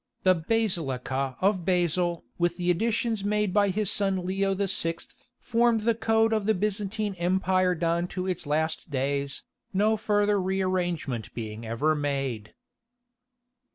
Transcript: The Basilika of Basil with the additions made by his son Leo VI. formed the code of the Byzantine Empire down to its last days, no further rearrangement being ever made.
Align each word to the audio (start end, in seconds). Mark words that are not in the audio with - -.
The 0.23 0.33
Basilika 0.33 1.37
of 1.41 1.63
Basil 1.63 2.25
with 2.39 2.57
the 2.57 2.71
additions 2.71 3.23
made 3.23 3.53
by 3.53 3.69
his 3.69 3.91
son 3.91 4.25
Leo 4.25 4.55
VI. 4.55 4.95
formed 5.39 5.81
the 5.81 5.93
code 5.93 6.33
of 6.33 6.47
the 6.47 6.55
Byzantine 6.55 7.13
Empire 7.19 7.75
down 7.75 8.07
to 8.07 8.25
its 8.25 8.47
last 8.47 8.89
days, 8.89 9.43
no 9.73 9.97
further 9.97 10.41
rearrangement 10.41 11.31
being 11.35 11.67
ever 11.67 11.93
made. 11.93 12.55